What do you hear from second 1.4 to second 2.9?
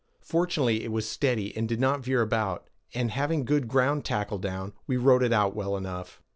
and did not veer about,